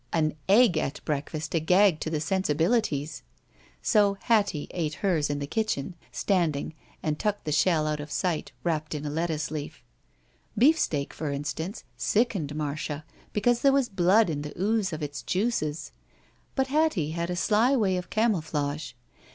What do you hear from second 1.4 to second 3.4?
a gag to the sensibilities!